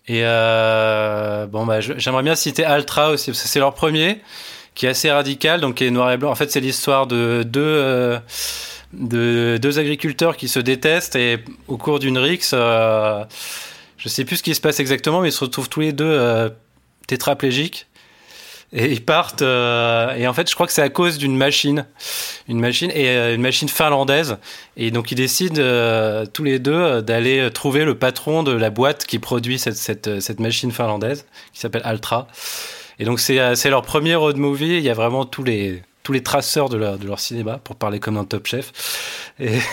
[0.09, 4.21] Et euh, bon, bah, j'aimerais bien citer Altra aussi, parce que c'est leur premier,
[4.75, 6.31] qui est assez radical, donc qui est noir et blanc.
[6.31, 8.19] En fait, c'est l'histoire de deux, euh,
[8.93, 13.25] de deux agriculteurs qui se détestent et au cours d'une rixe, euh,
[13.97, 16.05] je sais plus ce qui se passe exactement, mais ils se retrouvent tous les deux
[16.05, 16.49] euh,
[17.07, 17.87] tétraplégiques.
[18.73, 19.43] Et ils partent.
[19.43, 21.85] euh, et en fait, je crois que c'est à cause d'une machine,
[22.49, 24.39] une machine et euh, une machine finlandaise.
[24.77, 28.71] Et donc, ils décident euh, tous les deux euh, d'aller trouver le patron de la
[28.71, 32.29] boîte qui produit cette cette, euh, cette machine finlandaise qui s'appelle Altra.
[32.99, 34.77] Et donc, c'est euh, leur premier road movie.
[34.79, 37.77] Il y a vraiment tous les tous les traceurs de leur de leur cinéma pour
[37.77, 38.73] parler comme un Top Chef.
[39.39, 39.59] Et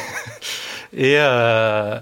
[0.98, 2.00] Et, euh,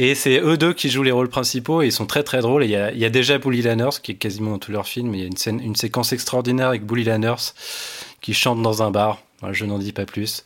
[0.00, 2.64] et c'est eux deux qui jouent les rôles principaux et ils sont très très drôles.
[2.64, 5.12] Il y a, y a déjà Bully Lanners qui est quasiment dans tous leurs films.
[5.12, 7.52] Il y a une, scène, une séquence extraordinaire avec Bully Lanners
[8.20, 9.20] qui chante dans un bar.
[9.50, 10.44] je n'en dis pas plus.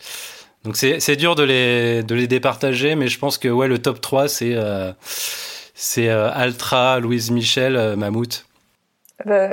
[0.65, 4.01] Donc c'est dur de les, de les départager, mais je pense que ouais, le top
[4.01, 4.93] 3, c'est euh,
[5.75, 8.47] c'est euh, Altra, Louise Michel, euh, Mammouth.
[9.27, 9.51] Bah,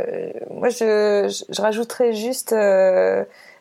[0.50, 2.56] moi, je, je, rajouterais juste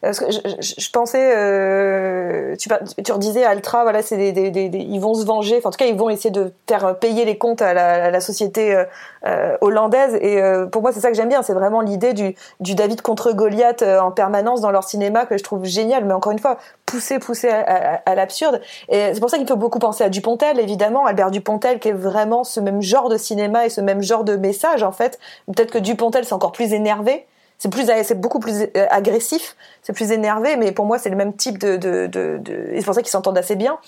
[0.00, 2.68] parce que je, pensais, euh, tu,
[3.02, 5.56] tu redisais Altra, voilà, c'est des, des, des, ils vont se venger.
[5.58, 8.10] Enfin, en tout cas, ils vont essayer de faire payer les comptes à la, à
[8.10, 8.84] la société euh,
[9.26, 10.16] euh hollandaise.
[10.20, 11.42] Et euh, pour moi, c'est ça que j'aime bien.
[11.42, 15.36] C'est vraiment l'idée du, du David contre Goliath euh, en permanence dans leur cinéma que
[15.36, 16.04] je trouve génial.
[16.04, 18.60] Mais encore une fois, poussé, poussé à, à, à l'absurde.
[18.88, 21.92] Et c'est pour ça qu'il faut beaucoup penser à Dupontel, évidemment, Albert Dupontel, qui est
[21.92, 25.18] vraiment ce même genre de cinéma et ce même genre de message, en fait.
[25.46, 27.26] Peut-être que Dupontel, c'est encore plus énervé
[27.58, 31.16] c'est plus c'est beaucoup plus euh, agressif c'est plus énervé mais pour moi c'est le
[31.16, 32.70] même type de, de, de, de...
[32.76, 33.78] c'est pour ça qu'ils s'entendent assez bien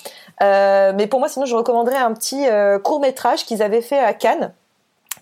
[0.42, 3.98] euh, mais pour moi sinon je recommanderais un petit euh, court métrage qu'ils avaient fait
[3.98, 4.52] à Cannes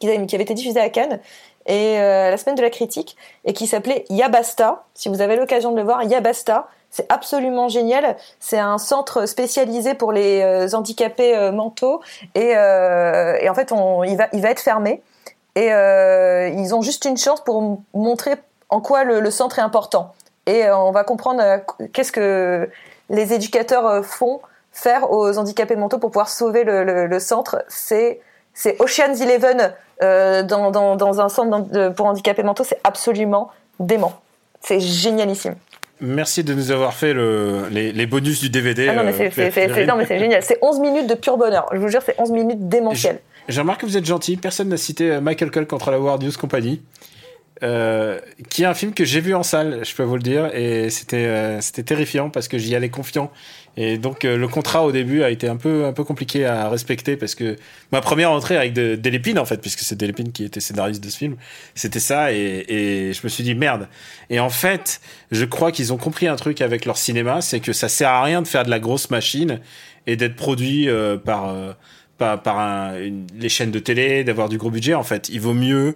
[0.01, 1.21] qui avait été diffusé à Cannes
[1.67, 5.73] et euh, la semaine de la critique et qui s'appelait Yabasta si vous avez l'occasion
[5.73, 8.17] de le voir Yabasta c'est absolument génial.
[8.41, 12.01] C'est un centre spécialisé pour les euh, handicapés mentaux
[12.35, 15.03] et, et, en fait, on, il, va, il va être fermé.
[15.59, 18.37] Et euh, ils ont juste une chance pour montrer
[18.69, 20.15] en quoi le, centre est important.
[20.47, 21.59] Et euh, on va comprendre euh,
[21.93, 22.71] qu'est-ce que
[23.11, 24.41] les éducateurs font
[24.71, 27.65] faire aux handicapés mentaux pour pouvoir sauver le, centre.
[27.67, 28.21] C'est
[28.55, 32.63] c'est Ocean's Eleven dans, dans, un centre pour handicapés mentaux.
[32.63, 34.13] C'est absolument dément.
[34.61, 35.57] C'est génialissime.
[36.01, 38.89] Merci de nous avoir fait le, les, bonus du DVD.
[38.89, 40.43] Ah non, mais c'est génial.
[40.45, 41.67] C'est 11 minutes de pur bonheur.
[41.73, 43.19] Je vous jure, c'est 11 minutes démentielles.
[43.49, 44.37] J'ai remarqué que vous êtes gentil.
[44.37, 46.83] Personne n'a cité euh, Michael Cole contre la World News Company.
[47.65, 50.55] Euh, qui est un film que j'ai vu en salle, je peux vous le dire,
[50.55, 53.33] et c'était euh, terrifiant parce que j'y allais confiant.
[53.77, 57.17] Et donc le contrat au début a été un peu un peu compliqué à respecter
[57.17, 57.57] parce que
[57.91, 61.09] ma première entrée avec de, Delépine en fait, puisque c'est Delépine qui était scénariste de
[61.09, 61.37] ce film,
[61.75, 63.89] c'était ça et, et je me suis dit merde.
[64.31, 65.01] Et en fait,
[65.33, 68.23] je crois qu'ils ont compris un truc avec leur cinéma, c'est que ça sert à
[68.23, 69.61] rien de faire de la grosse machine
[70.07, 70.89] et d'être produit
[71.25, 71.55] par
[72.19, 72.93] par, par
[73.39, 74.95] les chaînes de télé, d'avoir du gros budget.
[74.95, 75.95] En fait, il vaut mieux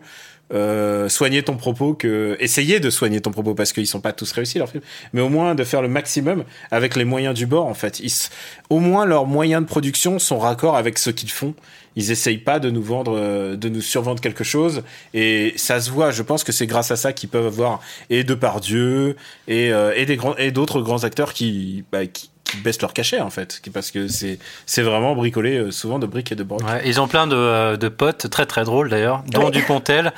[0.52, 4.30] euh, soigner ton propos que essayer de soigner ton propos parce qu'ils sont pas tous
[4.32, 4.82] réussis leurs films,
[5.14, 7.66] mais au moins de faire le maximum avec les moyens du bord.
[7.66, 8.12] En fait, ils,
[8.68, 11.54] au moins leurs moyens de production sont raccord avec ce qu'ils font.
[11.96, 14.82] Ils essayent pas de nous vendre, euh, de nous survendre quelque chose,
[15.14, 16.10] et ça se voit.
[16.10, 17.80] Je pense que c'est grâce à ça qu'ils peuvent avoir
[18.10, 19.16] et Depardieu
[19.48, 23.20] et euh, et des grands et d'autres grands acteurs qui, bah, qui baissent leur cachet
[23.20, 26.62] en fait, parce que c'est c'est vraiment bricolé euh, souvent de briques et de brocs.
[26.84, 30.12] ils ont plein de, euh, de, potes très très drôles d'ailleurs, dont Dupontel,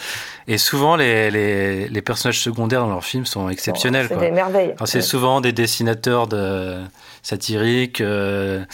[0.48, 4.06] et souvent les, les, les, personnages secondaires dans leurs films sont exceptionnels.
[4.08, 4.74] c'est des merveilles.
[4.84, 6.76] C'est souvent des dessinateurs de
[7.22, 8.00] satiriques.
[8.00, 8.64] Euh,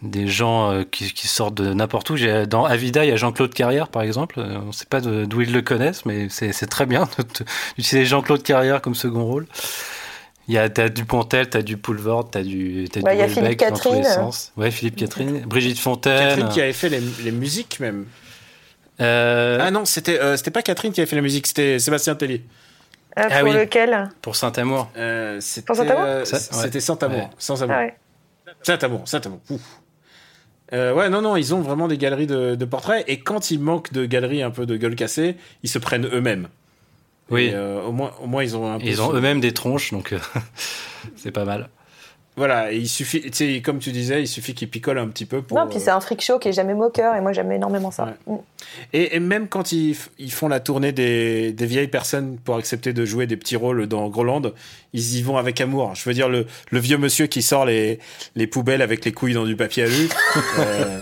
[0.00, 2.16] des gens qui, qui, sortent de n'importe où.
[2.48, 4.38] Dans Avida, il y a Jean-Claude Carrière, par exemple.
[4.38, 7.08] On ne sait pas d'où ils le connaissent, mais c'est très bien
[7.76, 9.48] d'utiliser Jean-Claude Carrière comme second rôle.
[10.48, 13.76] Il y a, t'as du Pontel, t'as du Poulvord, t'as du, t'as du Philippe dans
[13.76, 14.52] tous les sens.
[14.56, 16.28] Ouais, Philippe Catherine, Brigitte Fontaine.
[16.28, 18.06] Catherine qui avait fait les, les musiques même.
[19.00, 19.58] Euh...
[19.60, 22.42] Ah non, c'était, euh, c'était pas Catherine qui avait fait la musique, c'était Sébastien Tellier.
[23.18, 24.90] Euh, ah, pour lequel Pour Saint-Amour.
[24.96, 27.24] Euh, c'était, pour Saint-Amour euh, C'était Saint-Amour.
[27.24, 27.30] Ouais.
[27.38, 27.76] Saint-Amour.
[27.76, 27.96] Ah ouais.
[28.62, 29.40] Saint-Amour, Saint-Amour.
[30.72, 33.04] Euh, ouais, non, non, ils ont vraiment des galeries de, de, portraits.
[33.08, 36.48] Et quand il manque de galeries un peu de gueule cassée, ils se prennent eux-mêmes.
[37.30, 37.50] Oui.
[37.52, 40.18] Euh, au moins, au moins ils ont un Ils ont eux-mêmes des tronches, donc euh,
[41.16, 41.68] c'est pas mal.
[42.38, 45.42] Voilà, il suffit, tu sais, comme tu disais, il suffit qu'ils picolent un petit peu
[45.42, 45.58] pour.
[45.58, 48.14] Non, puis c'est un freak show qui est jamais moqueur, et moi j'aime énormément ça.
[48.28, 48.36] Mm.
[48.92, 52.92] Et, et, même quand ils, ils font la tournée des, des, vieilles personnes pour accepter
[52.92, 54.52] de jouer des petits rôles dans Groland,
[54.92, 55.96] ils y vont avec amour.
[55.96, 57.98] Je veux dire, le, le vieux monsieur qui sort les,
[58.36, 59.86] les poubelles avec les couilles dans du papier à
[60.60, 61.00] euh,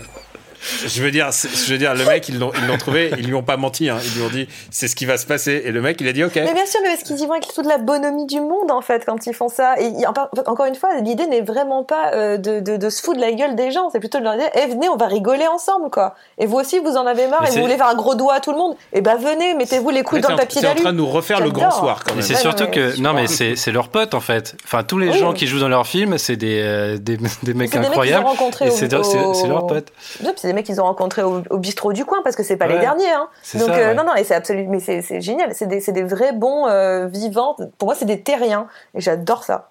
[0.85, 3.33] je veux dire, je veux dire, le mec, ils l'ont, ils l'ont trouvé, ils lui
[3.33, 3.97] ont pas menti, hein.
[4.03, 5.61] Ils lui ont dit, c'est ce qui va se passer.
[5.65, 6.35] Et le mec, il a dit, ok.
[6.35, 8.81] Mais bien sûr, mais parce qu'ils y vont avec toute la bonhomie du monde, en
[8.81, 9.75] fait, quand ils font ça.
[9.79, 13.21] Et encore une fois, l'idée n'est vraiment pas euh, de, de, de, se foutre de
[13.21, 13.89] la gueule des gens.
[13.89, 16.15] C'est plutôt de leur dire, eh, venez, on va rigoler ensemble, quoi.
[16.37, 18.39] Et vous aussi, vous en avez marre et vous voulez faire un gros doigt à
[18.39, 18.75] tout le monde.
[18.93, 20.75] Eh ben, venez, mettez-vous les couilles dans le papier d'alu.
[20.75, 22.21] C'est en train de nous refaire le grand soir, quand même.
[22.23, 24.55] C'est surtout que, non, mais c'est, c'est leurs potes, en fait.
[24.63, 27.75] Enfin, tous les gens qui jouent dans leurs films, c'est des, euh, des, des, mecs
[27.75, 28.25] incroyables.
[28.61, 29.91] et c'est, leurs potes.
[30.35, 32.67] c'est des mecs qu'ils ont rencontrés au, au, bistrot du coin parce que c'est pas
[32.67, 33.11] les derniers.
[33.11, 33.29] Hein.
[33.55, 35.53] Donc euh, non non et c'est absolument mais c'est génial.
[35.53, 37.55] C'est des, des vrais bons euh, vivants.
[37.77, 39.69] Pour moi c'est des terriens et j'adore ça.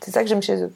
[0.00, 0.72] C'est ça que j'aime chez eux.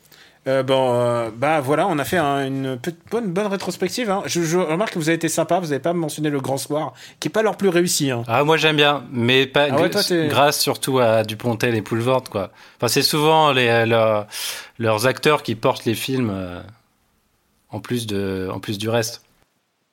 [0.48, 2.76] Euh, bon, euh, bah voilà, on a fait un, une
[3.12, 4.10] bonne, bonne rétrospective.
[4.10, 4.24] Hein.
[4.26, 6.94] Je, je, remarque que vous avez été sympa, vous n'avez pas mentionné le Grand Soir,
[7.20, 8.10] qui est pas leur plus réussi.
[8.10, 8.24] Hein.
[8.26, 9.90] Ah, moi j'aime bien, mais pas ah ouais,
[10.26, 12.50] grâce surtout à Dupontel et Poulvord, quoi.
[12.78, 14.26] Enfin, c'est souvent les, leurs,
[14.80, 16.32] leurs acteurs qui portent les films
[17.70, 19.22] en plus de, en plus du reste.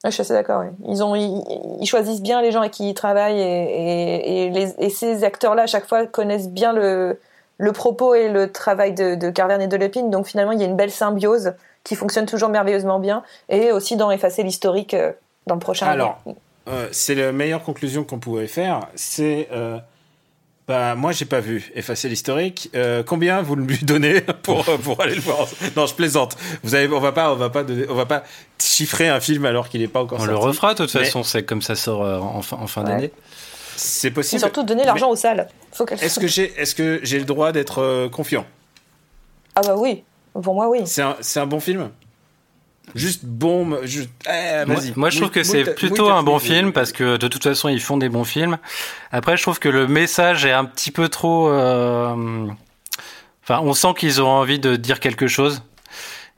[0.06, 0.64] Je suis assez d'accord.
[0.88, 4.90] Ils ont, ils, choisissent bien les gens avec qui ils travaillent et, et, les, et
[4.90, 7.20] ces acteurs-là à chaque fois connaissent bien le,
[7.58, 10.10] le propos et le travail de, de Carverne et de Lepine.
[10.10, 13.98] Donc finalement, il y a une belle symbiose qui fonctionne toujours merveilleusement bien et aussi
[13.98, 15.12] dans effacer l'historique euh,
[15.48, 15.88] dans le prochain.
[15.88, 16.22] Alors,
[16.70, 18.88] euh, c'est la meilleure conclusion qu'on pouvait faire.
[18.96, 19.78] C'est euh,
[20.70, 22.70] bah, moi, j'ai pas vu effacer l'historique.
[22.76, 26.38] Euh, combien vous lui donnez pour, pour aller le voir Non, je plaisante.
[26.62, 28.24] Vous avez, on va pas, on va pas, on va pas
[28.62, 30.36] chiffrer un film alors qu'il n'est pas encore on sorti.
[30.36, 31.24] On le refera de toute façon.
[31.24, 33.12] C'est comme ça sort en fin, en fin d'année.
[33.78, 34.38] C'est possible.
[34.38, 35.48] Et surtout donner l'argent aux salles.
[36.02, 38.46] Est-ce que j'ai, est-ce que j'ai le droit d'être confiant?
[39.56, 40.04] Ah bah oui.
[40.40, 40.82] Pour moi, oui.
[40.86, 41.90] C'est un, c'est un bon film?
[42.96, 43.78] Juste bon.
[43.84, 47.70] Eh, moi, je trouve que c'est plutôt un bon film parce que de toute façon,
[47.70, 48.58] ils font des bons films.
[49.12, 51.50] Après, je trouve que le message est un petit peu trop.
[51.50, 52.48] Euh...
[53.44, 55.62] Enfin, on sent qu'ils ont envie de dire quelque chose.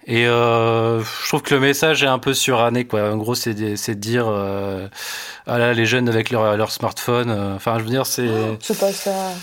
[0.08, 3.12] Et euh, je trouve que le message est un peu suranné, quoi.
[3.12, 4.88] En gros, c'est de dire, euh,
[5.46, 7.30] ah là, les jeunes avec leur, leur smartphone.
[7.30, 8.28] Euh, enfin, je veux dire, c'est.
[8.28, 9.34] Oh, c'est pas ça.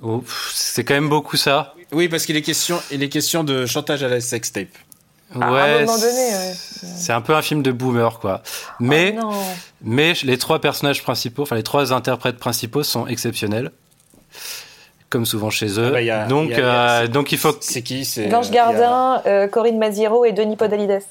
[0.00, 1.74] Oh, c'est quand même beaucoup ça.
[1.92, 4.68] Oui, parce qu'il est question, il est question de chantage à la sextape.
[5.34, 5.84] Ouais,
[6.96, 8.42] c'est un peu un film de boomer, quoi.
[8.80, 9.30] Mais, oh
[9.82, 13.70] mais les trois personnages principaux, enfin les trois interprètes principaux sont exceptionnels,
[15.10, 15.92] comme souvent chez eux.
[15.94, 17.54] Ah bah, donc, euh, donc il faut.
[17.60, 21.02] C'est qui Blanche Gardin, euh, Corinne Maziero et Denis Podalides.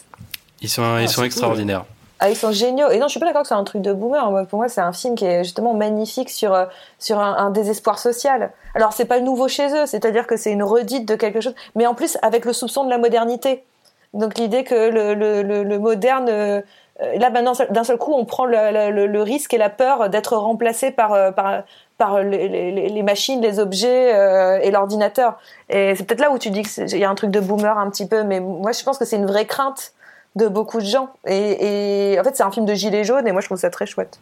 [0.62, 1.86] Ils sont, ils ah, sont extraordinaires.
[2.20, 2.90] Ah, ils sont géniaux.
[2.90, 4.48] Et non, je suis pas d'accord que c'est un truc de boomer.
[4.48, 6.66] Pour moi, c'est un film qui est justement magnifique sur, euh,
[6.98, 8.52] sur un, un désespoir social.
[8.74, 11.86] Alors, c'est pas nouveau chez eux, c'est-à-dire que c'est une redite de quelque chose, mais
[11.86, 13.64] en plus avec le soupçon de la modernité.
[14.14, 16.62] Donc l'idée que le, le, le, moderne, euh,
[17.00, 21.14] là maintenant d'un seul coup, on prend le, risque et la peur d'être remplacé par,
[21.14, 21.64] euh, par,
[21.98, 25.38] par les, les, les, machines, les objets euh, et l'ordinateur.
[25.70, 27.90] Et c'est peut-être là où tu dis qu'il y a un truc de boomer un
[27.90, 29.94] petit peu, mais moi je pense que c'est une vraie crainte
[30.38, 31.10] de beaucoup de gens.
[31.28, 33.70] Et, et en fait, c'est un film de gilet jaune et moi je trouve ça
[33.70, 34.20] très chouette.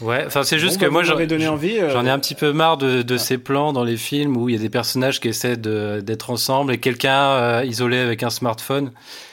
[0.00, 1.78] Ouais, enfin c'est juste que bah, moi j'en donné envie.
[1.90, 4.56] J'en ai un petit peu marre de, de ces plans dans les films où il
[4.56, 8.92] y a des personnages qui essaient d'être ensemble et quelqu'un isolé avec un smartphone.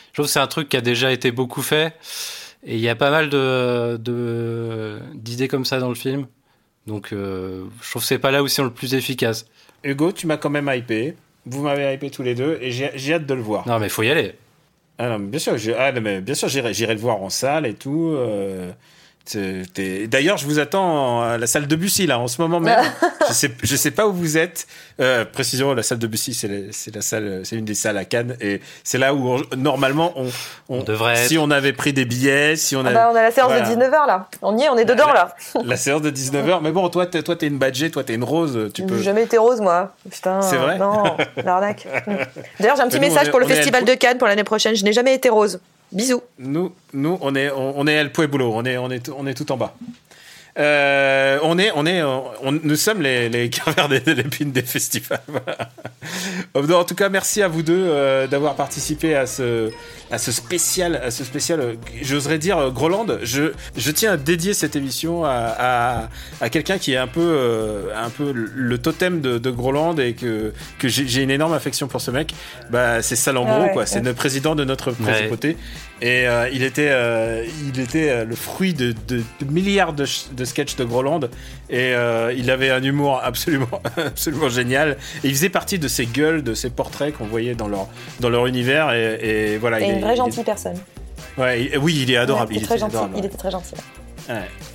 [0.10, 1.94] Je trouve que c'est un truc qui a déjà été beaucoup fait.
[2.64, 6.28] Et il y a pas mal de, d'idées comme ça dans le film.
[6.88, 9.46] Donc euh, je trouve que c'est pas là où c'est le plus efficace.
[9.84, 11.16] Hugo, tu m'as quand même hypé.
[11.46, 13.68] Vous m'avez hypé tous les deux et j'ai, hâte de le voir.
[13.68, 14.36] Non mais il faut y aller.
[15.02, 17.74] Ah non, bien sûr, ah, mais bien sûr, j'irai, j'irai le voir en salle et
[17.74, 18.12] tout.
[18.18, 18.70] Euh,
[19.36, 22.80] D'ailleurs, je vous attends à la salle de Bussy là en ce moment même.
[23.28, 24.68] je sais, je sais pas où vous êtes.
[25.00, 26.48] Euh, précision, la salle de Bussy, c'est
[26.94, 30.30] la, salle, c'est une des salles à Cannes et c'est là où normalement on,
[30.68, 31.28] on, devrait.
[31.28, 33.66] Si on avait pris des billets, si on ah bah, on a la séance de
[33.66, 34.28] 19 h là.
[34.42, 35.36] On y est, on est dedans là.
[35.64, 38.16] La, séance de 19 h Mais bon, toi, t'es, toi, t'es une badgée, toi, t'es
[38.16, 38.72] une rose.
[38.74, 38.98] Tu peux.
[38.98, 39.94] J'ai jamais été rose moi.
[40.10, 40.42] Putain.
[40.42, 40.78] C'est vrai.
[40.78, 41.04] Non,
[41.44, 41.88] l'arnaque.
[42.60, 44.76] D'ailleurs, j'ai un petit message pour le festival de Cannes pour l'année prochaine.
[44.76, 45.60] Je n'ai jamais été rose.
[45.92, 46.22] Bisous.
[46.38, 49.52] Nous, nous, on est, on, est El Pueblo, on est, on est, on est tout
[49.52, 49.76] en bas.
[50.60, 52.02] Euh, on est, on est,
[52.64, 53.50] nous sommes les, les
[53.90, 55.22] des l'épine des festivals.
[56.54, 59.72] en tout cas, merci à vous deux euh, d'avoir participé à ce,
[60.12, 61.62] à ce spécial, à ce spécial.
[61.62, 63.08] Euh, j'oserais dire Groland.
[63.24, 66.10] Je, je tiens à dédier cette émission à,
[66.42, 70.54] à, quelqu'un qui est un peu, un peu le totem de, de Groland et que,
[70.78, 72.34] que j'ai une énorme affection pour ce mec.
[72.70, 73.86] Bah, c'est Salambro, ah quoi.
[73.86, 75.56] C'est le président de notre principauté.
[76.02, 80.46] Et euh, il était, euh, il était euh, le fruit de, de, milliards de, de,
[80.46, 81.22] sketchs de Groland.
[81.70, 81.94] Et
[82.36, 84.98] il avait un humour absolument, absolument génial.
[85.24, 87.88] Et il faisait partie de ces gueules, de ces portraits qu'on voyait dans leur,
[88.20, 88.94] dans leur univers.
[88.94, 89.80] Et, voilà.
[89.82, 90.78] Et il une vraie gentille personne.
[91.38, 92.54] Ouais, oui, il est adorable.
[92.56, 92.98] il, très gentil.
[93.16, 93.76] il était très gentil.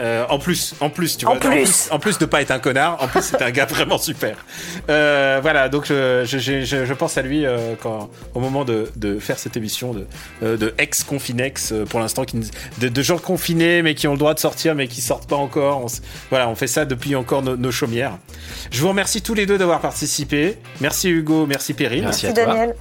[0.00, 2.58] Euh, en plus, en plus, tu vois, en plus, en plus, de pas être un
[2.58, 4.44] connard, en plus c'est un gars vraiment super.
[4.90, 9.18] Euh, voilà, donc je, je, je, pense à lui euh, quand, au moment de, de,
[9.20, 12.24] faire cette émission de, de ex confinex euh, pour l'instant,
[12.80, 15.36] de, de, gens confinés mais qui ont le droit de sortir mais qui sortent pas
[15.36, 15.86] encore.
[16.30, 18.18] voilà, on fait ça depuis encore nos chaumières.
[18.72, 20.56] Je vous remercie tous les deux d'avoir participé.
[20.80, 22.04] Merci Hugo, merci Perrine.
[22.04, 22.46] Merci, à toi.
[22.46, 22.74] Daniel.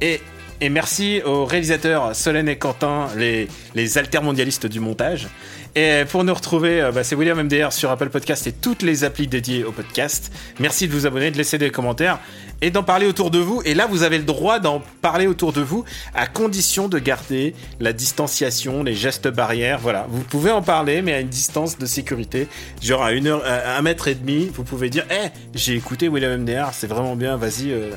[0.00, 0.20] Et
[0.60, 5.28] et merci aux réalisateurs Solène et Quentin, les, les altermondialistes du montage.
[5.76, 9.02] Et pour nous retrouver, euh, bah, c'est William MDR sur Apple Podcast et toutes les
[9.02, 10.32] applis dédiées au podcast.
[10.60, 12.20] Merci de vous abonner, de laisser des commentaires
[12.60, 13.60] et d'en parler autour de vous.
[13.64, 15.84] Et là, vous avez le droit d'en parler autour de vous
[16.14, 19.80] à condition de garder la distanciation, les gestes barrières.
[19.80, 22.46] Voilà, vous pouvez en parler, mais à une distance de sécurité,
[22.80, 24.50] genre à une heure, à un mètre et demi.
[24.54, 27.36] Vous pouvez dire, eh, j'ai écouté William MDR, c'est vraiment bien.
[27.36, 27.90] Vas-y, euh,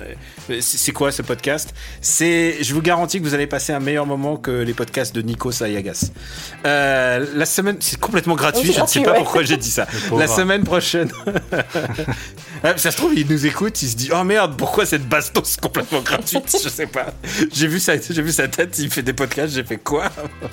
[0.62, 1.76] c'est quoi ce podcast?
[2.02, 5.22] C'est, je vous garantis que vous allez passer un meilleur moment que les podcasts de
[5.22, 6.12] Nico Sayagas.
[6.66, 8.72] Euh, la semaine semaine, c'est complètement gratuit.
[8.74, 9.18] Je ne sais pas ouais.
[9.20, 9.88] pourquoi j'ai dit ça.
[10.18, 11.12] La semaine prochaine.
[12.64, 15.58] Ah, ça se trouve, il nous écoute, il se dit Oh merde, pourquoi cette bastos
[15.62, 16.58] complètement gratuite?
[16.64, 17.14] Je sais pas.
[17.54, 20.06] J'ai vu, sa- j'ai vu sa tête, il fait des podcasts, j'ai fait quoi?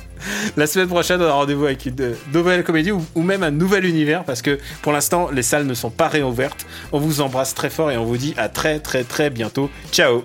[0.59, 3.51] La semaine prochaine, on a rendez-vous avec une euh, nouvelle comédie ou, ou même un
[3.51, 6.67] nouvel univers parce que pour l'instant, les salles ne sont pas réouvertes.
[6.93, 9.71] On vous embrasse très fort et on vous dit à très très très bientôt.
[9.91, 10.25] Ciao